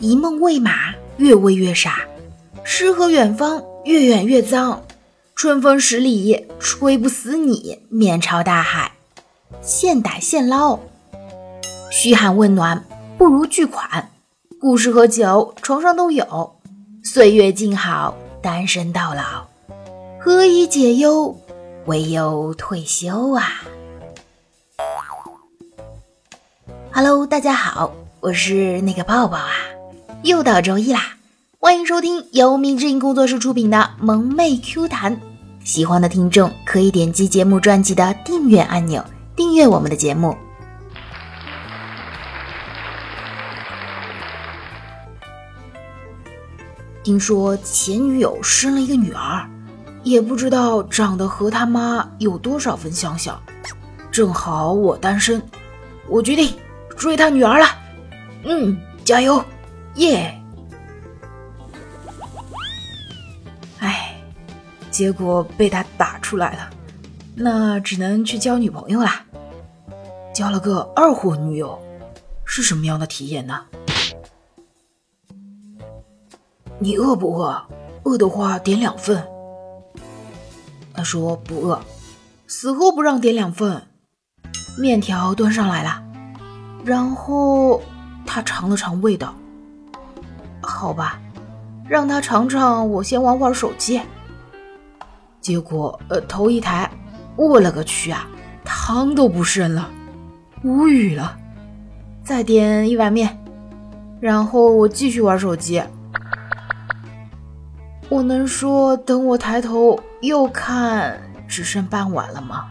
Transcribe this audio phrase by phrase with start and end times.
[0.00, 1.90] 一梦喂马，越喂越傻；
[2.62, 4.80] 诗和远方，越远越脏。
[5.34, 8.92] 春风十里，吹不死你；面朝大海，
[9.60, 10.78] 现打现捞。
[11.90, 12.84] 嘘寒问暖，
[13.16, 14.08] 不如巨款。
[14.60, 16.56] 故事和酒，床上都有。
[17.02, 19.48] 岁月静好，单身到老。
[20.20, 21.36] 何以解忧？
[21.86, 23.64] 唯有退休啊
[26.92, 29.50] ！Hello，大家好，我是那个抱抱啊。
[30.24, 31.14] 又到周一啦，
[31.60, 35.16] 欢迎收听由明之音工作室出品的《萌妹 Q 弹》。
[35.62, 39.04] 喜欢的听众可以点击节目专辑的订阅按钮，
[39.36, 40.36] 订阅我们的节目。
[47.04, 49.48] 听说前女友生了一个女儿，
[50.02, 53.40] 也不知道长得和他妈有多少分相像。
[54.10, 55.40] 正好我单身，
[56.08, 56.52] 我决定
[56.96, 57.66] 追她女儿了。
[58.44, 59.42] 嗯，加油！
[59.98, 60.40] 耶！
[63.80, 64.20] 哎，
[64.90, 66.70] 结果被他打出来了，
[67.34, 69.24] 那只能去交女朋友啦。
[70.32, 71.80] 交了个二货女友，
[72.44, 73.64] 是什么样的体验呢？
[76.78, 77.60] 你饿不饿？
[78.04, 79.26] 饿的话点两份。
[80.94, 81.80] 他说不饿，
[82.46, 83.82] 死活不让点两份。
[84.78, 86.02] 面条端上来了，
[86.84, 87.82] 然后
[88.24, 89.34] 他尝了尝味道。
[90.68, 91.18] 好吧，
[91.88, 92.88] 让他尝尝。
[92.90, 94.00] 我先玩会儿手机。
[95.40, 96.88] 结果，呃，头一抬，
[97.36, 98.26] 我勒个去啊，
[98.64, 99.88] 汤都不剩了，
[100.62, 101.36] 无语了。
[102.22, 103.42] 再点一碗面，
[104.20, 105.82] 然后我继续玩手机。
[108.10, 112.66] 我能说等我抬头又看只剩半碗了吗？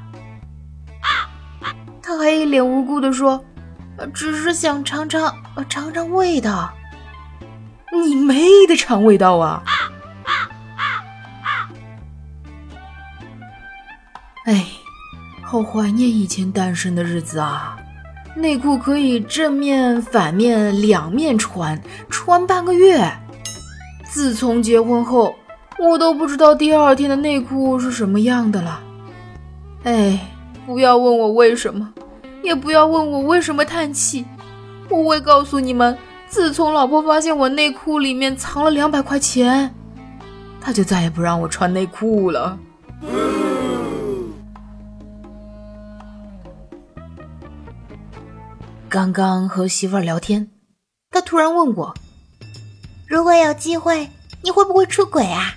[2.02, 3.44] 他还一脸无辜的说
[4.14, 5.36] ：“只是想尝尝，
[5.68, 6.72] 尝尝味道。”
[7.94, 9.64] 你没得尝味道啊！
[14.46, 14.66] 哎，
[15.42, 17.78] 好怀念以前单身的日子啊！
[18.36, 23.12] 内裤可以正面、反面两面穿，穿半个月。
[24.04, 25.34] 自从结婚后，
[25.80, 28.80] 我都不知道第二天的内裤是什么样的了。
[29.84, 30.20] 哎，
[30.66, 31.94] 不要问我为什么，
[32.44, 34.26] 也不要问我为什么叹气，
[34.90, 35.98] 我会告诉你们。
[36.30, 39.74] 自从老婆发现我内裤里面藏了两百块钱，
[40.62, 42.60] 她就再也不让我穿内裤了。
[48.90, 50.50] 刚刚和媳妇儿聊天，
[51.12, 51.94] 她突然问我
[53.08, 54.10] ：“如果有机会，
[54.42, 55.54] 你会不会出轨啊？”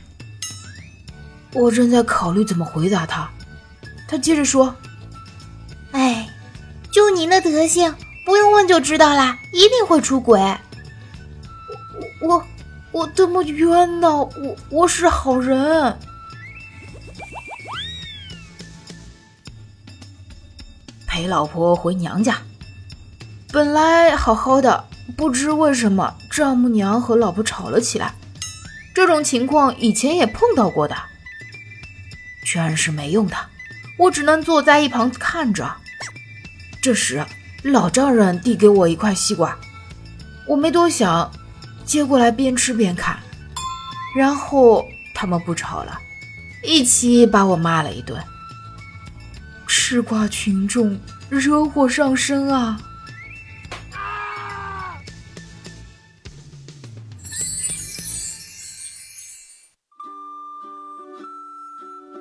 [1.54, 3.30] 我正在考虑怎么回答她，
[4.08, 4.74] 她接着说
[5.92, 6.28] ：“哎，
[6.92, 7.94] 就你那德行。”
[8.30, 10.40] 不用问就知道啦，一定会出轨。
[12.20, 12.46] 我我
[12.92, 14.08] 我这么冤呢？
[14.08, 15.98] 我我是好人。
[21.08, 22.40] 陪老婆回娘家，
[23.50, 24.84] 本来好好的，
[25.16, 28.14] 不知为什么丈母娘和老婆吵了起来。
[28.94, 30.94] 这种情况以前也碰到过的，
[32.46, 33.36] 劝是没用的，
[33.98, 35.78] 我只能坐在一旁看着。
[36.80, 37.26] 这时。
[37.62, 39.54] 老丈人递给我一块西瓜，
[40.46, 41.30] 我没多想，
[41.84, 43.18] 接过来边吃边看，
[44.16, 44.84] 然后
[45.14, 45.98] 他们不吵了，
[46.64, 48.18] 一起把我骂了一顿。
[49.66, 50.98] 吃瓜群众
[51.28, 52.80] 惹火上身啊！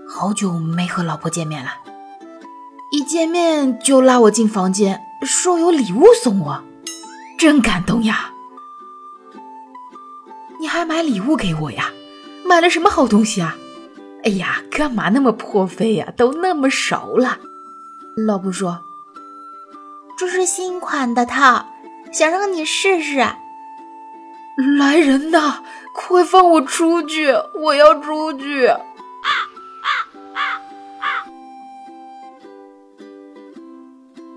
[0.08, 1.72] 好久没和老婆见面了，
[2.92, 5.00] 一见面就拉我进房间。
[5.26, 6.64] 说有礼物送我，
[7.38, 8.32] 真感动呀！
[10.60, 11.92] 你还买礼物给我呀？
[12.46, 13.56] 买了什么好东西啊？
[14.24, 16.12] 哎呀，干嘛那么破费呀？
[16.18, 17.38] 都那么熟了。
[18.28, 18.82] 老婆说
[20.18, 21.68] ：“这是新款的套，
[22.12, 23.20] 想让你试试。”
[24.78, 25.64] 来人呐！
[25.94, 27.34] 快放我出去！
[27.62, 28.70] 我要出去！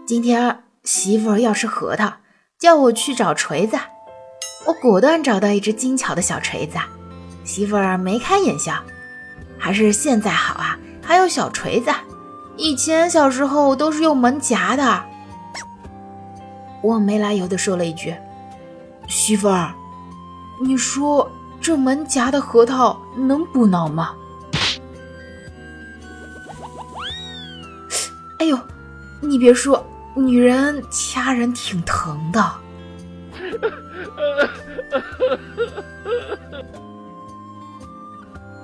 [0.06, 0.62] 今天。
[0.84, 2.14] 媳妇儿要吃核桃，
[2.58, 3.78] 叫我去找锤子。
[4.66, 6.76] 我果断找到一只精巧的小锤子，
[7.44, 8.74] 媳妇儿眉开眼笑。
[9.58, 11.92] 还是现在好啊，还有小锤子。
[12.56, 15.04] 以前小时候都是用门夹的。
[16.82, 18.12] 我没来由的说了一句
[19.08, 19.72] ：“媳妇儿，
[20.60, 21.30] 你说
[21.60, 24.16] 这门夹的核桃能补脑吗？”
[28.40, 28.58] 哎呦，
[29.20, 29.86] 你别说。
[30.14, 32.52] 女人掐人挺疼的，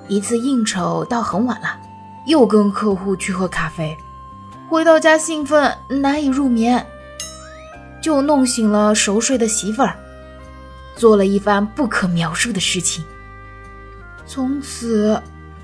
[0.07, 1.77] 一次应酬到很晚了，
[2.27, 3.97] 又跟客户去喝咖啡，
[4.69, 6.85] 回到家兴奋难以入眠，
[8.01, 9.95] 就弄醒了熟睡的媳妇儿，
[10.95, 13.03] 做了一番不可描述的事情。
[14.25, 15.19] 从此，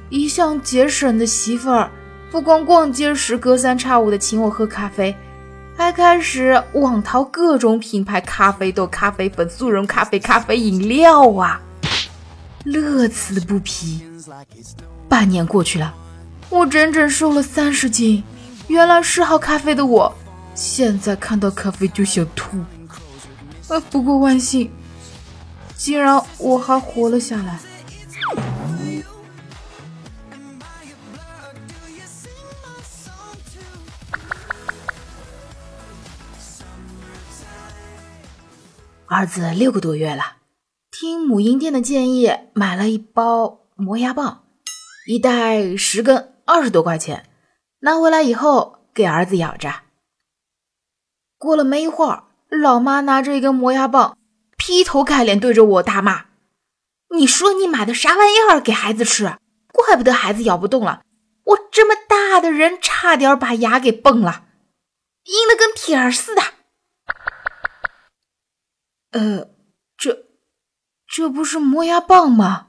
[0.09, 1.91] 一向节省的媳妇儿，
[2.31, 5.15] 不光逛街时隔三差五的请我喝咖啡，
[5.77, 11.59] 还开始网淘各种品牌咖啡豆、咖啡粉、速溶咖啡、咖啡饮料啊，
[12.63, 14.01] 乐此不疲。
[15.09, 15.93] 半年过去了，
[16.49, 18.23] 我整整瘦了三十斤。
[18.67, 20.11] 原来嗜好咖啡的我，
[20.55, 22.57] 现在看到咖啡就想吐。
[23.67, 24.71] 呃，不过万幸，
[25.75, 27.59] 竟然我还活了下来。
[39.17, 40.39] 儿子六个多月了，
[40.91, 43.61] 听母婴店的建议，买了一包。
[43.77, 44.43] 磨牙棒
[45.07, 47.29] 一袋十根，二十多块钱。
[47.79, 49.83] 拿回来以后给儿子咬着。
[51.37, 54.17] 过了没一会儿，老妈拿着一根磨牙棒，
[54.57, 56.25] 劈头盖脸对着我大骂
[57.15, 59.37] ：“你说你买的啥玩意儿给孩子吃？
[59.71, 61.03] 怪不得孩子咬不动了。
[61.45, 64.43] 我这么大的人，差点把牙给崩了，
[65.23, 66.41] 硬的跟铁似的。”
[69.15, 69.47] 呃，
[69.95, 70.25] 这
[71.07, 72.67] 这不是磨牙棒吗？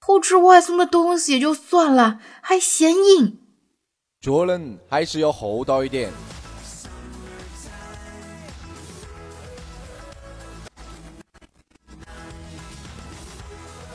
[0.00, 3.38] 偷吃外送的东西也就算了，还嫌硬。
[4.22, 6.10] 做人还是要厚道一点。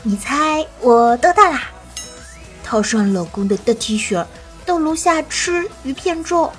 [0.03, 1.71] 你猜我多大啦？
[2.63, 4.23] 套上老公的大 T 恤，
[4.67, 6.53] 到楼下吃鱼片粥，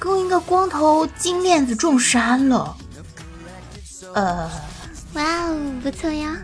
[0.00, 2.76] 跟一个光头金链子撞衫了。
[4.16, 4.50] 呃，
[5.12, 6.38] 哇哦，不错呀。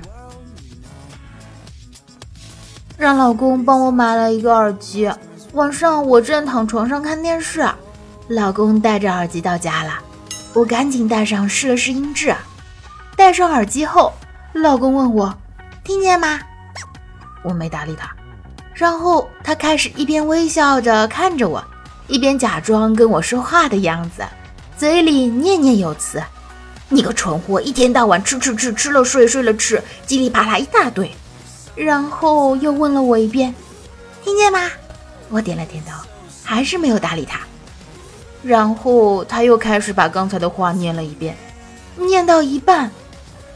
[2.99, 5.11] 让老公帮我买了一个耳机。
[5.55, 7.67] 晚上我正躺床上看电视，
[8.29, 9.99] 老公戴着耳机到家了，
[10.53, 12.35] 我赶紧戴上试了试音质。
[13.17, 14.13] 戴上耳机后，
[14.53, 15.35] 老公问我
[15.83, 16.41] 听见吗？
[17.43, 18.07] 我没搭理他。
[18.75, 21.65] 然后他开始一边微笑着看着我，
[22.07, 24.23] 一边假装跟我说话的样子，
[24.77, 26.23] 嘴里念念有词
[26.93, 31.11] ：“你个蠢货，一天到晚吃吃吃，吃了睡，睡了吃，叽里啪啦一大堆。”
[31.75, 33.55] 然后又问了我一遍，
[34.23, 34.71] 听见吗？
[35.31, 35.93] 我点了点头，
[36.45, 37.41] 还是没有搭理他。
[38.43, 41.35] 然后他又开始把刚才的话念了一遍，
[41.97, 42.91] 念到一半，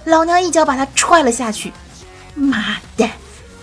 [0.05, 1.71] 老娘一脚把他踹了下去。
[2.35, 3.07] 妈的，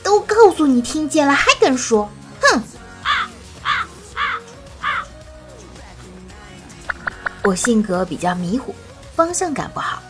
[0.04, 2.08] 都告诉你听见了，还敢说？
[2.42, 2.62] 哼！
[7.44, 8.74] 我性格比较迷糊，
[9.16, 10.02] 方向感不好，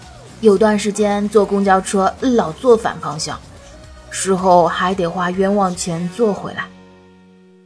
[0.42, 3.40] 有段时间坐公交车老坐反方向。
[4.10, 6.66] 事后还得花冤枉钱坐回来。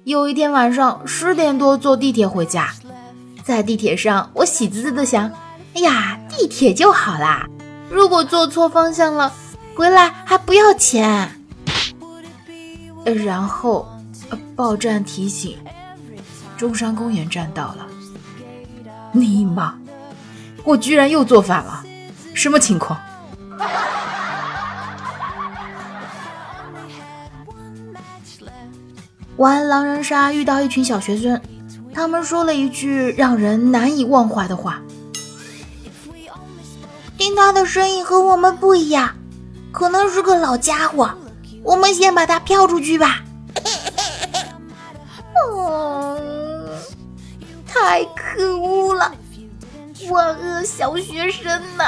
[0.06, 2.74] 有一天晚上十点多坐地铁回家，
[3.44, 5.30] 在地铁上我喜滋滋的想：
[5.76, 7.46] 哎呀，地铁就好啦！
[7.90, 9.34] 如果坐错方向了，
[9.76, 11.30] 回来还不要钱。
[13.04, 13.88] 然后
[14.56, 15.58] 报站提醒：
[16.58, 17.86] 中山公园站到了。
[19.12, 19.78] 尼玛，
[20.68, 21.82] 我居然又做反了，
[22.34, 23.00] 什么情况？
[29.38, 31.40] 玩狼人杀遇到一群小学生，
[31.94, 34.82] 他们说了一句让人难以忘怀的话
[37.18, 39.16] ：“听他的声音和我们不一样，
[39.72, 41.10] 可能是个老家伙，
[41.64, 43.24] 我们先把他飘出去吧。
[45.56, 46.68] ”嗯，
[47.66, 48.77] 太可恶，
[50.10, 51.84] 万恶小学生呢！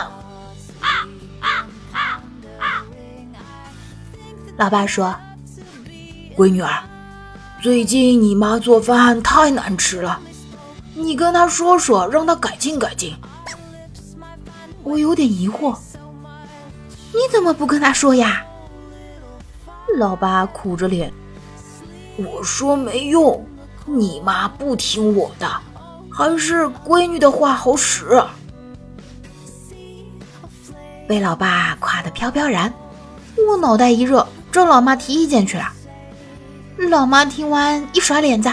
[0.81, 1.07] 啊
[1.39, 2.21] 啊啊
[2.59, 2.83] 啊！
[4.57, 5.15] 老爸说
[6.35, 6.83] ：“闺女儿。”
[7.61, 10.19] 最近你妈做饭太难吃了，
[10.95, 13.13] 你跟她说说，让她改进改进。
[14.81, 15.77] 我有点疑惑，
[17.11, 18.43] 你怎么不跟她说呀？
[19.97, 21.11] 老爸苦着脸，
[22.15, 23.45] 我说没用，
[23.85, 25.61] 你妈不听我的，
[26.11, 28.23] 还是闺女的话好使。
[31.07, 32.71] 被老爸夸得飘飘然，
[33.47, 35.73] 我脑袋一热，找老妈提意见去了。
[36.89, 38.51] 老妈听完一甩脸子，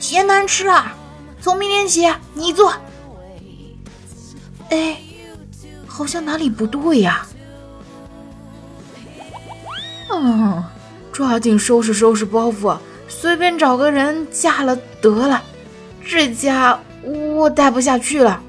[0.00, 0.94] 嫌难吃啊，
[1.40, 2.74] 从明天起你做。
[4.70, 4.98] 哎，
[5.86, 7.26] 好像哪里不对呀？
[10.10, 10.62] 嗯，
[11.12, 12.76] 抓紧收拾收拾包袱，
[13.08, 15.42] 随便找个人嫁了得了。
[16.08, 18.42] 这家我待不下去了。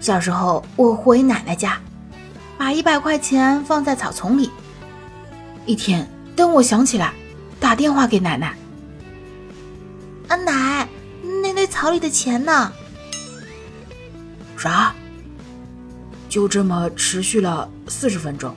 [0.00, 1.78] 小时候，我回奶奶家，
[2.58, 4.50] 把一百块钱放在草丛里。
[5.64, 7.12] 一天，等我想起来，
[7.60, 8.56] 打电话给奶奶。
[10.26, 10.88] 阿奶，
[11.42, 12.72] 那堆草里的钱呢？
[14.56, 14.92] 啥？
[16.28, 18.54] 就这么持续了四十分钟。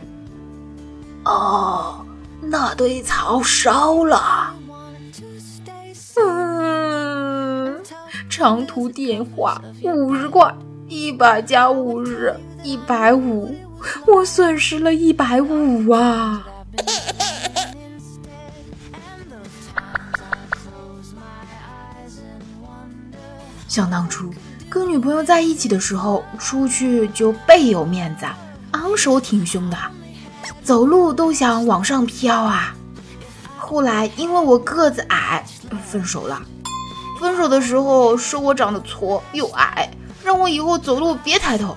[1.26, 2.06] 哦，
[2.42, 4.54] 那堆草烧了。
[6.22, 7.82] 嗯，
[8.30, 10.54] 长途电话五十块，
[10.88, 13.56] 一百加五十，一百五，
[14.06, 16.46] 我损失了一百五啊！
[23.68, 24.30] 想当初
[24.70, 28.26] 跟女朋友在一起的时候，出去就倍有面子，
[28.72, 29.78] 昂首挺胸的，
[30.64, 32.76] 走路都想往上飘啊。
[33.58, 35.46] 后来因为我个子矮，
[35.86, 36.42] 分手了。
[37.20, 39.92] 分手的时候说我长得矬又矮，
[40.24, 41.76] 让我以后走路别抬头。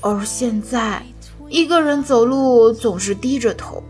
[0.00, 1.02] 而现在
[1.48, 3.82] 一个人走路总是低着头，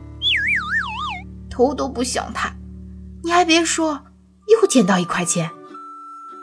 [1.50, 2.54] 头都不想抬。
[3.22, 4.00] 你还别说，
[4.46, 5.50] 又捡到一块钱。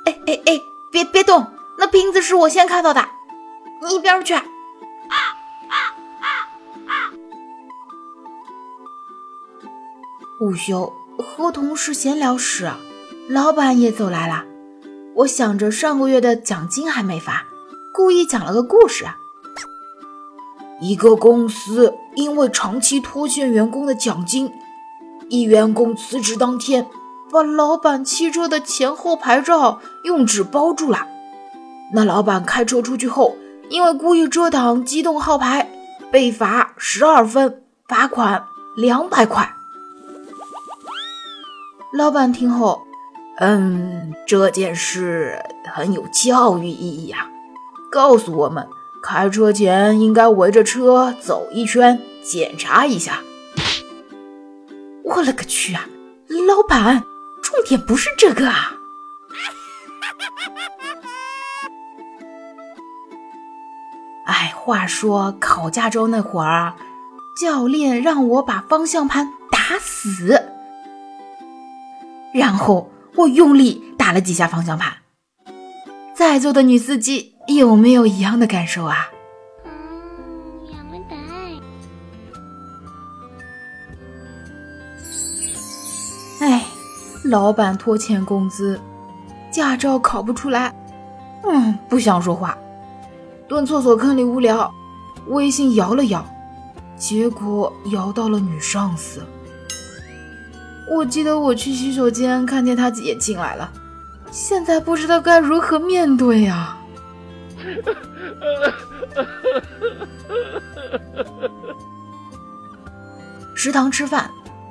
[0.06, 1.48] 哎哎哎，别别动，
[1.78, 3.06] 那瓶子是我先看到的，
[3.88, 4.36] 你一边去。
[10.40, 12.72] 午休和同事闲聊时，
[13.30, 14.44] 老板也走来了。
[15.18, 17.46] 我想着上个月的奖金还没发，
[17.94, 19.06] 故意讲了个故事。
[20.82, 24.52] 一个公司因为长期拖欠员工的奖金，
[25.30, 26.88] 一员工辞职当天，
[27.32, 31.08] 把老板汽车的前后牌照用纸包住了。
[31.94, 33.38] 那老板开车出去后，
[33.70, 35.70] 因为故意遮挡机动号牌，
[36.12, 38.44] 被罚十二分，罚款
[38.75, 39.56] 两百块。
[41.94, 42.88] 老板听后，
[43.38, 45.40] 嗯，这件事
[45.72, 47.30] 很有教育意义啊，
[47.92, 48.68] 告诉我们
[49.04, 53.20] 开车前应该围着车走一圈，检查一下。
[55.04, 55.88] 我勒个去啊！
[56.48, 57.04] 老板，
[57.44, 58.74] 重点不是这个啊！
[64.26, 66.74] 哎，话说考驾照那会儿，
[67.40, 70.50] 教练让我把方向盘打死。
[72.34, 74.92] 然后我用力打了几下方向盘，
[76.16, 79.10] 在座的女司机有没有一样的感受啊？
[86.42, 86.66] 哎，
[87.24, 88.82] 老板拖欠工资，
[89.52, 90.74] 驾照考不出来，
[91.44, 92.58] 嗯，不想说话，
[93.48, 94.74] 蹲厕所坑里无聊，
[95.28, 96.25] 微信摇了摇，
[96.98, 99.24] 结果摇到了女上司。
[100.90, 103.72] 我记得我去洗手间看见他也进来了，
[104.32, 106.78] 现在不知道该如何面对呀。
[113.56, 114.30] 食堂吃饭，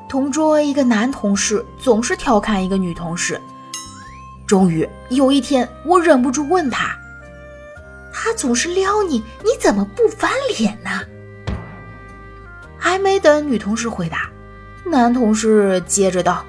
[0.08, 3.40] 同桌一个男同事总是调侃一个女同事。
[4.46, 6.94] 终于有一天，我忍不住问他
[8.12, 10.90] ：“他总是撩你，你怎么不翻脸呢？”
[12.78, 14.28] 还没等女同事回答。
[14.92, 16.44] 男同事接着道：“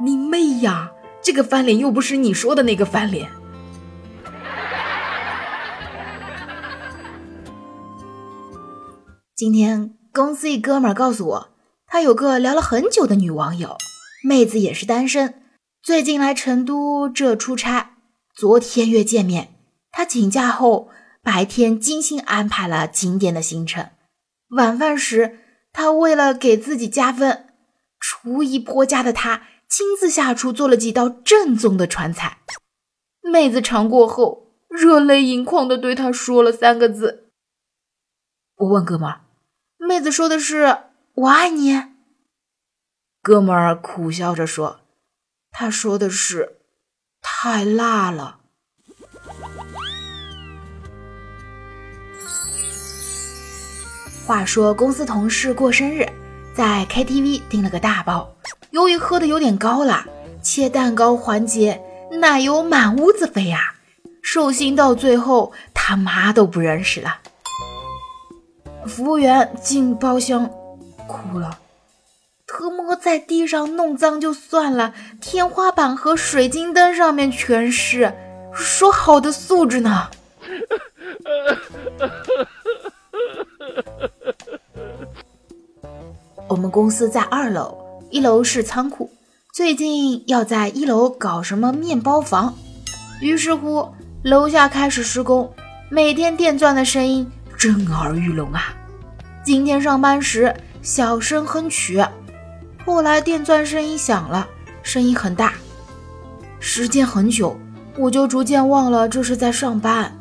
[0.00, 0.92] 你妹呀！
[1.20, 3.28] 这个翻脸又不是你说的那个翻脸。
[9.34, 11.48] 今天公司一哥们儿告诉我，
[11.88, 13.76] 他有个聊了很久的女网友，
[14.22, 15.42] 妹子也是单身，
[15.82, 17.96] 最近来成都这出差，
[18.36, 19.55] 昨天约见面。
[19.96, 20.90] 他请假后，
[21.22, 23.88] 白天精心安排了景点的行程。
[24.48, 25.38] 晚饭时，
[25.72, 27.46] 他为了给自己加分，
[27.98, 32.40] 厨艺颇佳的他亲自下厨做了几道正宗的川菜。
[33.22, 37.30] 妹子尝过后，热泪盈眶的对他说了三个字。
[38.56, 39.22] 我问哥们儿，
[39.78, 40.76] 妹子说的是
[41.16, 41.84] “我爱你”。
[43.24, 44.80] 哥们儿苦笑着说
[45.50, 46.58] ：“他说的是
[47.22, 48.40] 太辣了。”
[54.26, 56.04] 话说公司同事过生日，
[56.52, 58.28] 在 KTV 订了个大包，
[58.70, 60.04] 由于喝的有点高了，
[60.42, 61.80] 切蛋糕环节
[62.20, 63.76] 奶油满屋子飞呀，
[64.22, 67.18] 寿星到最后他妈都不认识了。
[68.84, 70.50] 服务员进包厢
[71.06, 71.60] 哭了，
[72.48, 78.12] 特么在地上弄脏就算了，天花板和水晶灯上面全是，
[78.52, 80.10] 说好的素质呢？
[86.48, 87.76] 我们公司在二楼，
[88.08, 89.10] 一楼是仓库，
[89.52, 92.54] 最近要在一楼搞什么面包房，
[93.20, 93.88] 于是乎
[94.22, 95.52] 楼下开始施工，
[95.90, 98.72] 每天电钻的声音震耳欲聋啊。
[99.44, 102.00] 今天上班时小声哼曲，
[102.84, 104.46] 后来电钻声音响了，
[104.84, 105.54] 声音很大，
[106.60, 107.58] 时间很久，
[107.98, 110.16] 我就逐渐忘了这是在上班，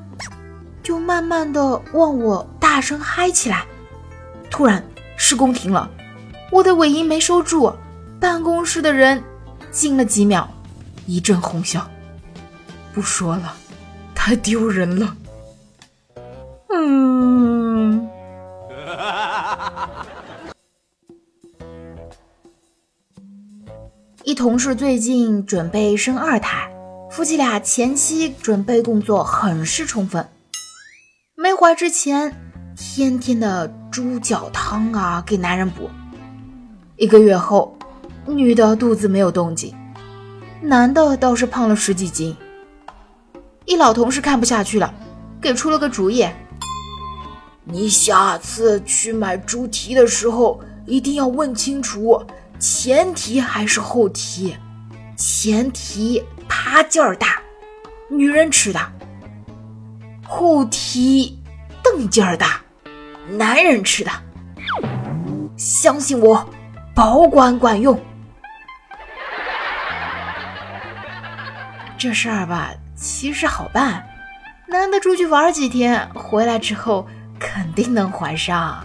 [0.81, 3.63] 就慢慢的忘我大声嗨起来。
[4.49, 4.83] 突然
[5.17, 5.87] 施工停了，
[6.55, 7.75] 我的尾音没收住。
[8.17, 9.21] 办公室的人
[9.73, 10.47] 静了几秒，
[11.05, 11.85] 一阵哄笑。
[12.93, 13.53] 不说了，
[14.15, 15.17] 太丢人了。
[16.69, 18.09] 嗯。
[24.23, 26.73] 一同事最近准备生二胎，
[27.11, 30.25] 夫妻俩前期准备工作很是充分。
[31.35, 32.33] 没怀之前，
[32.77, 35.89] 天天的猪脚汤啊给男人补。
[36.97, 37.77] 一个月后。
[38.27, 39.71] 女的肚子没有动静，
[40.59, 42.35] 男的倒是胖了十几斤。
[43.65, 44.91] 一老同事看不下去了，
[45.39, 46.27] 给出了个主意：
[47.63, 52.19] 你下次去买猪蹄的时候，一定要问清楚
[52.57, 54.55] 前蹄还是后蹄。
[55.15, 57.39] 前蹄趴劲儿大，
[58.09, 58.79] 女人吃的；
[60.27, 61.37] 后蹄
[61.83, 62.59] 瞪劲儿大，
[63.29, 64.09] 男人吃的。
[65.55, 66.43] 相信我，
[66.95, 67.99] 保管管用。
[71.97, 74.07] 这事儿吧，其实好办。
[74.69, 77.05] 男的出去玩几天，回来之后
[77.37, 78.81] 肯定能怀上。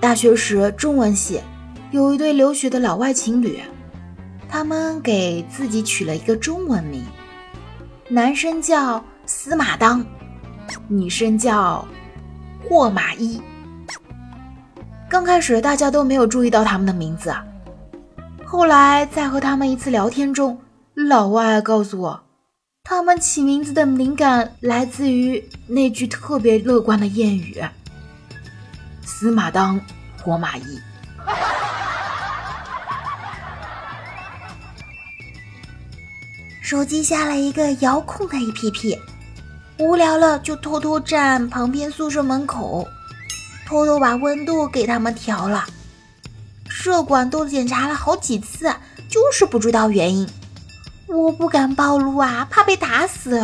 [0.00, 1.42] 大学时，中文系
[1.90, 3.60] 有一对留学的老外情侣，
[4.48, 7.04] 他们给自己取了一个中文名，
[8.12, 10.04] 男生叫司马当，
[10.88, 11.86] 女生叫。
[12.68, 13.40] 霍马伊。
[15.08, 17.32] 刚开始大家都没有注意到他们的名字，
[18.44, 20.60] 后来在和他们一次聊天中，
[20.94, 22.20] 老外告诉我，
[22.82, 27.62] 他们起名字的灵感来自于那句特别乐观的谚语
[29.02, 29.80] ：“司马当，
[30.20, 30.80] 霍马伊。”
[36.70, 38.96] 手机下了一个遥控的 APP。
[39.78, 42.86] 无聊了就偷偷站旁边宿舍门口，
[43.66, 45.66] 偷偷把温度给他们调了。
[46.68, 48.72] 舍管都检查了好几次，
[49.08, 50.28] 就是不知道原因。
[51.08, 53.42] 我不敢暴露啊，怕被打死。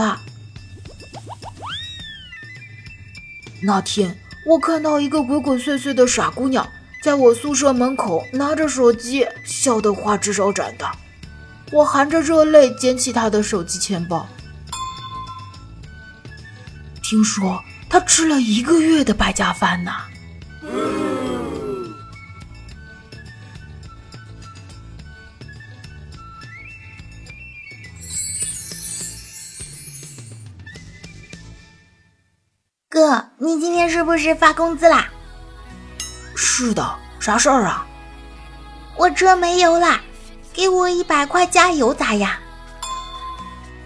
[3.60, 6.64] 那天我看到一个鬼鬼祟祟的傻姑娘，
[7.02, 10.88] 在我宿舍门口拿着手机，笑得花枝招展的。
[11.72, 14.26] 我含着热泪捡起他的手机钱包。
[17.02, 19.92] 听说他吃了一个月的败家饭呢。
[32.88, 35.08] 哥，你今天是不是发工资啦？
[36.34, 37.86] 是的，啥事儿啊？
[38.96, 40.00] 我车没油了，
[40.56, 42.32] 给我一百块加油咋样？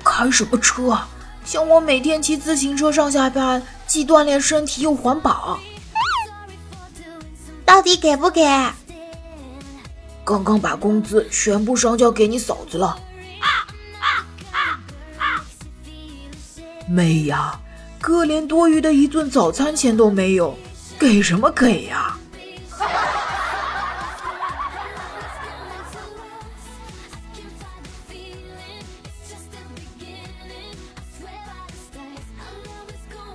[0.04, 1.09] 开什么车啊？
[1.44, 5.59] 像我每天骑自行车上下班，既锻炼身体又环保。
[7.64, 8.46] 到底给不给？
[10.24, 12.96] 刚刚把工资全部上交给你嫂子了。
[16.88, 17.59] 妹呀，
[18.00, 20.56] 哥连多余的一顿早餐钱都没有，
[21.00, 22.16] 给什么给呀？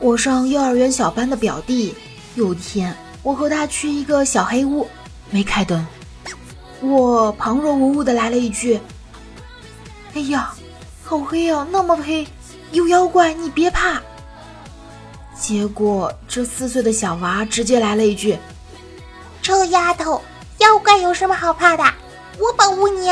[0.06, 1.96] 我上幼儿园小班的表弟，
[2.36, 4.88] 有天我和他去一个小黑屋，
[5.32, 5.84] 没开灯，
[6.80, 8.80] 我旁若无物的来了一句
[10.14, 10.54] ：“哎呀，
[11.04, 12.28] 好黑啊，那么黑，
[12.70, 14.00] 有妖怪，你别怕。”
[15.36, 18.38] 结果这四岁的小娃直接来了一句
[19.42, 20.22] ：“臭丫头，
[20.60, 21.84] 妖怪有什么好怕的？
[22.38, 23.10] 我保护你。”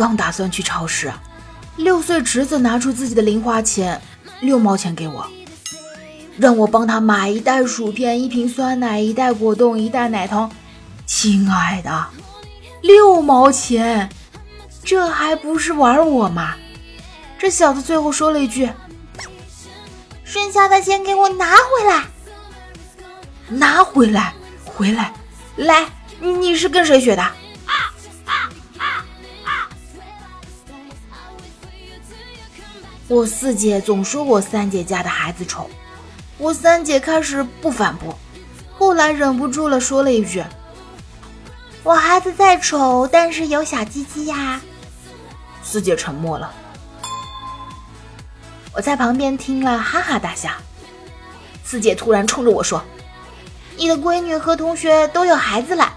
[0.00, 1.12] 刚打算去超市，
[1.76, 4.00] 六岁侄子拿出自己的零花钱，
[4.40, 5.26] 六毛钱给我，
[6.38, 10.50] 让我帮他买一袋薯片、一瓶酸奶、一袋果冻、一袋奶糖。
[11.04, 12.06] 亲爱的，
[12.80, 14.08] 六毛钱，
[14.82, 16.54] 这还不是玩我吗？
[17.38, 18.70] 这小子最后说了一句
[20.24, 22.04] ：“剩下的钱给我拿回来，
[23.50, 24.32] 拿回来，
[24.64, 25.12] 回来，
[25.56, 25.84] 来，
[26.20, 27.22] 你是跟谁学的？”
[33.10, 35.68] 我四姐总说我三姐家的孩子丑，
[36.38, 38.16] 我三姐开始不反驳，
[38.78, 40.44] 后来忍不住了，说了一句
[41.82, 44.60] ：“我孩子再丑，但是有小鸡鸡呀。”
[45.60, 46.52] 四姐沉默了，
[48.72, 50.48] 我在旁边听了哈哈大笑。
[51.64, 52.80] 四姐突然冲着我说
[53.76, 55.92] ：“你的闺女和同学都有孩子了，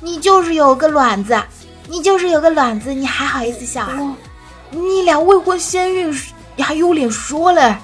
[0.00, 1.42] 你就是有个卵子，
[1.88, 4.14] 你就是有个卵子，你还好意思笑啊？
[4.70, 6.14] 你俩未婚先孕，
[6.58, 7.76] 你还有脸说嘞？”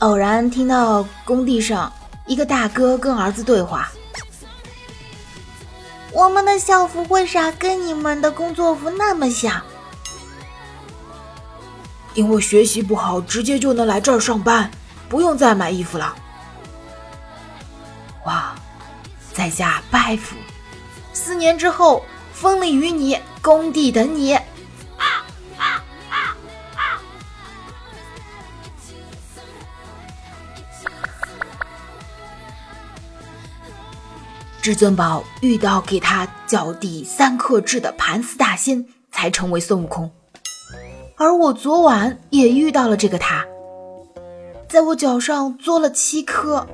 [0.00, 1.92] 偶然听到工地上
[2.26, 3.88] 一个大哥跟儿子对话
[6.10, 9.62] ：“我们的校服为啥跟你们的工作服那么像？
[12.14, 14.68] 因为学习不好，直接就能来这儿上班，
[15.08, 16.16] 不用再买衣服了。”
[19.38, 20.34] 在下拜服！
[21.12, 24.36] 四年之后，风里与你，工地等你。
[34.60, 40.10] 至尊宝遇到给他脚底三颗痣的盘丝大仙，才成为孙悟空。
[41.16, 43.46] 而我昨晚也遇到了这个他，
[44.68, 46.66] 在我脚上做了七颗。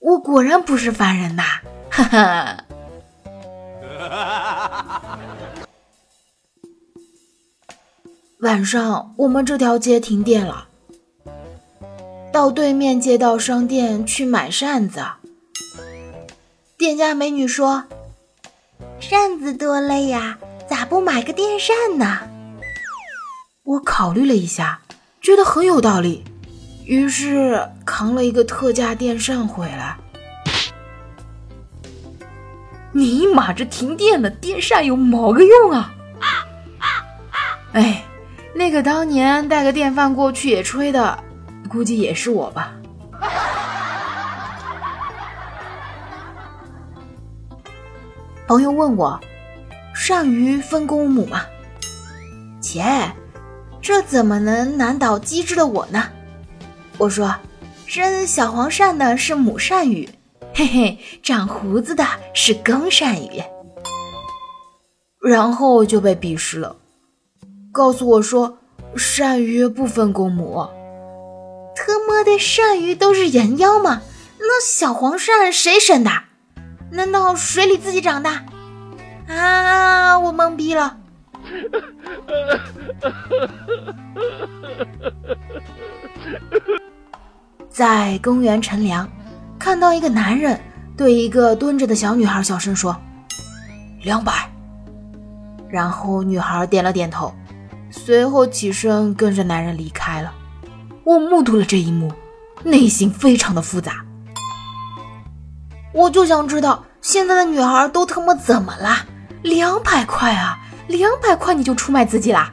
[0.00, 1.42] 我果然不是凡人呐！
[1.90, 2.64] 哈哈。
[8.40, 10.66] 晚上我们这条街停电了，
[12.32, 15.04] 到对面街道商店去买扇子。
[16.78, 17.84] 店家美女说
[18.98, 22.20] ：“扇子多累呀，咋不买个电扇呢？”
[23.64, 24.80] 我考虑了一下，
[25.20, 26.24] 觉得很有道理，
[26.84, 29.96] 于是扛了一个特价电扇回来。
[32.92, 35.94] 尼玛，这停电了，电扇有毛个用啊！
[37.72, 38.04] 哎，
[38.52, 41.22] 那个当年带个电饭锅去野炊的，
[41.68, 42.72] 估计也是我吧。
[48.48, 49.20] 朋友问我
[49.94, 51.42] ：“鳝鱼分公母吗？”
[52.60, 52.84] 切，
[53.80, 56.08] 这怎么能难倒机智的我呢？
[57.00, 57.34] 我说
[57.88, 60.06] ：“生小黄鳝的是母鳝鱼，
[60.52, 63.42] 嘿嘿，长胡子的是公鳝鱼。
[65.26, 66.76] ”然后就被鄙视了，
[67.72, 68.58] 告诉我说
[68.94, 70.68] ：“鳝鱼不分公母。”
[71.74, 74.02] 特么的，鳝鱼都是人妖吗？
[74.38, 76.10] 那小黄鳝谁生的？
[76.92, 78.28] 难道水里自己长的？
[79.26, 80.18] 啊！
[80.18, 80.98] 我懵逼了。
[87.70, 89.08] 在公园乘凉，
[89.58, 90.60] 看到一个男人
[90.96, 92.96] 对一个蹲着的小女孩小声说
[94.02, 94.50] ：“两百。”
[95.70, 97.32] 然后女孩点了点头，
[97.90, 100.32] 随后起身跟着男人离开了。
[101.04, 102.12] 我目睹了这一幕，
[102.64, 104.04] 内心非常的复杂。
[105.92, 108.96] 我就想知道现在的女孩都他妈怎么了？
[109.42, 112.52] 两百块啊，两百块你就出卖自己啦？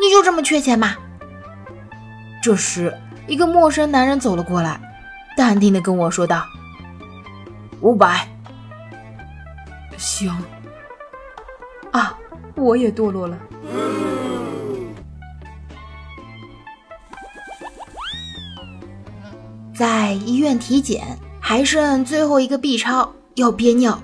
[0.00, 0.94] 你就这么缺钱吗？
[2.42, 2.96] 这时，
[3.30, 4.80] 一个陌生男人走了过来，
[5.36, 6.44] 淡定的跟我说道
[7.80, 8.26] ：“五百。”
[9.96, 10.36] 行。
[11.92, 12.18] 啊，
[12.56, 13.38] 我也堕落了。
[19.72, 21.16] 在医院体检。
[21.42, 24.00] 还剩最后一个 B 超要憋尿，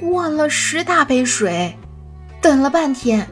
[0.00, 1.76] 灌了十大杯水，
[2.40, 3.28] 等了半天，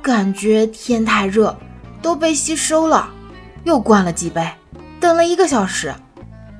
[0.00, 1.58] 感觉天太热，
[2.00, 3.10] 都被吸收了，
[3.64, 4.48] 又灌了几杯，
[4.98, 5.94] 等了一个小时，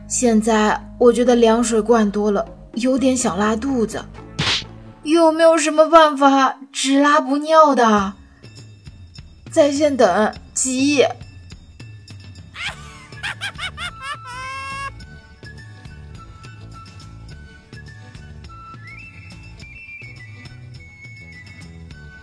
[0.08, 4.04] 现在我觉得凉水灌多了，有点想拉肚子，
[5.02, 8.14] 有没有什么办法只拉不尿的？
[9.50, 11.04] 在线等，急。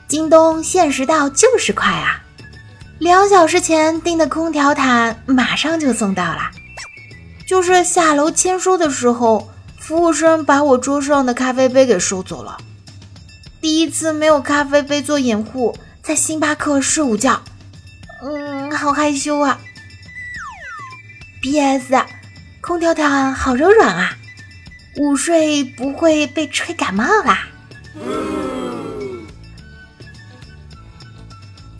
[0.07, 2.23] 京东限时到就是快啊！
[2.99, 6.51] 两小时前订的空调毯马上就送到了。
[7.47, 12.57] 就是下楼签收的时候，服务生把我桌上的咖啡杯给收走了。
[13.61, 17.41] 第一次没有咖啡杯做掩护，在星巴克睡午觉，
[18.23, 19.59] 嗯，好害羞啊。
[21.41, 21.95] P.S.
[22.59, 24.17] 空调毯好柔软啊，
[24.97, 27.47] 午睡不会被吹感冒啦。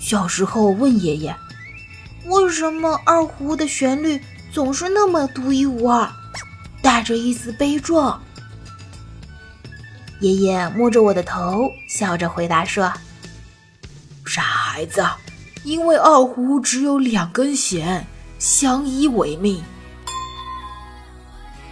[0.08, 1.36] 小时候问爷爷
[2.28, 4.17] ：“为什么二胡的旋律
[4.54, 6.10] 总是那么独一无二？”
[6.82, 8.17] 带着一丝悲壮。
[10.22, 12.89] 爷爷摸着我的头，笑着回答说
[14.26, 15.06] ：“傻孩子，
[15.65, 18.08] 因为二胡只有两根弦，
[18.39, 19.62] 相依为命。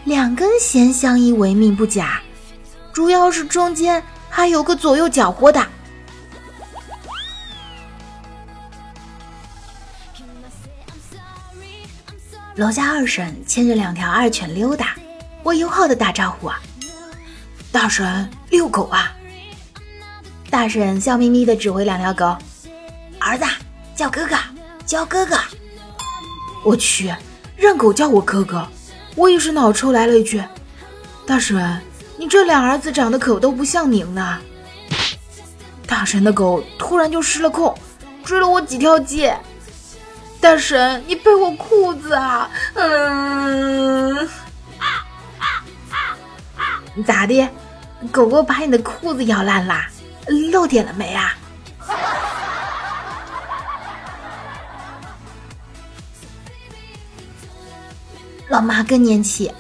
[0.04, 2.20] 两根弦相依为命不假，
[2.92, 5.66] 主要是中间还有个左右搅和的。”
[12.56, 14.96] 楼下二婶牵着两条二犬溜达，
[15.44, 16.58] 我友好的打招呼啊。
[17.70, 19.12] 大婶遛狗啊！
[20.50, 22.38] 大婶笑眯眯地指挥两条狗
[23.20, 23.44] ：“儿子
[23.94, 24.38] 叫哥哥，
[24.86, 25.38] 叫哥哥。”
[26.64, 27.14] 我去，
[27.58, 28.66] 让狗叫我哥哥！
[29.16, 30.42] 我一时脑抽来了一句
[31.28, 31.82] ：“大婶，
[32.18, 34.40] 你这俩儿子长得可都不像您呢。”
[35.86, 37.78] 大婶的狗突然就失了控，
[38.24, 39.38] 追了我几条街。
[40.46, 42.48] 大神，你背我裤子啊！
[42.76, 44.30] 嗯，
[47.04, 47.50] 咋的？
[48.12, 49.90] 狗狗把你的裤子咬烂啦？
[50.52, 51.34] 漏点了没啊？
[58.48, 59.52] 老妈更年期，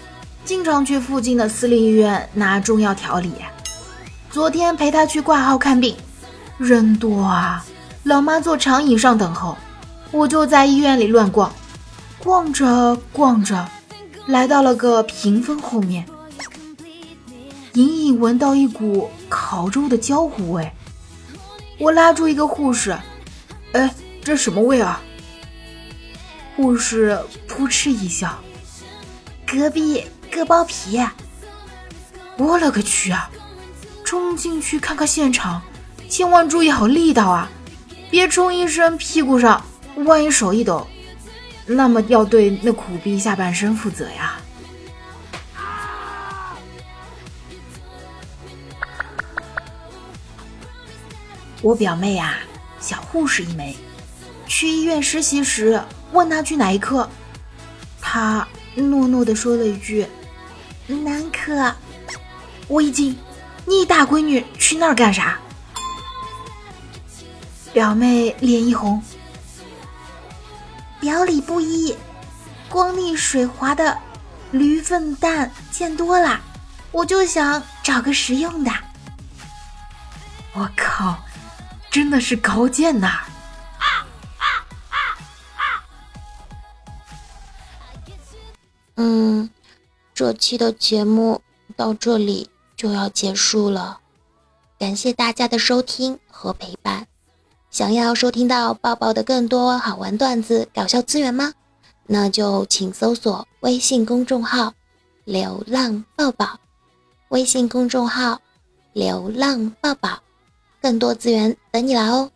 [0.44, 3.34] 经常去附近的私立医院拿中药调理。
[4.30, 5.98] 昨天陪她去挂号看病，
[6.60, 7.66] 人多啊，
[8.04, 9.58] 老妈坐长椅上等候，
[10.16, 11.54] 我就在医院里乱逛，
[12.20, 13.70] 逛着逛着，
[14.28, 16.06] 来到了个屏风后面。
[17.74, 20.72] 隐隐闻到一股烤肉的焦糊味，
[21.78, 22.98] 我拉住一个护士
[23.74, 25.02] ：“哎，这什么味啊？”
[26.56, 28.40] 护士扑哧一笑
[29.46, 31.06] ：“隔壁割包皮。”
[32.40, 33.30] 我勒个去啊！
[34.06, 35.62] 冲进去看看现场，
[36.10, 37.50] 千万注意好力道啊，
[38.10, 39.62] 别冲医生屁股上，
[40.04, 40.86] 万一手一抖，
[41.66, 44.38] 那么要对那苦逼下半身负责呀。
[51.62, 52.38] 我表妹啊，
[52.80, 53.76] 小护士一枚，
[54.46, 55.82] 去医院实习时
[56.12, 57.10] 问她去哪一科，
[58.00, 60.06] 她诺诺的说了一句
[60.86, 61.74] “男科”，
[62.68, 63.18] 我一惊，
[63.66, 65.40] 你大闺女去那儿干啥？
[67.74, 69.02] 表妹脸一红，
[71.06, 71.96] 表里不一，
[72.68, 73.96] 光腻水滑的
[74.50, 76.42] 驴粪蛋见多了，
[76.92, 78.72] 我就想找个实用的。
[80.54, 81.20] 我靠！
[81.92, 83.20] 真的是高见呐！
[88.96, 89.48] 嗯，
[90.16, 91.40] 这期的节目
[91.78, 94.00] 到这里就要结束了，
[94.80, 97.06] 感谢大家的收听和陪伴。
[97.76, 101.54] 想要收听到抱抱的更多好玩段子、搞笑资源吗？
[102.08, 104.74] 那就请搜索微信公众号
[105.26, 106.58] “流浪抱抱”，
[107.28, 108.40] 微信公众号
[108.96, 110.18] “流浪抱抱”。
[110.82, 112.32] 更多资源等你来哦！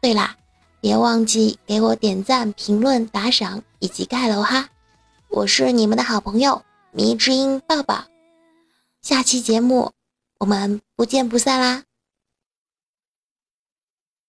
[0.00, 0.36] 对啦，
[0.80, 4.68] 别忘记给我点赞、评论、打赏以及盖楼哈！
[5.28, 6.62] 我是你们的好朋友
[6.92, 8.04] 迷之音抱抱，
[9.02, 9.90] 下期节目
[10.38, 11.82] 我们不见不散啦！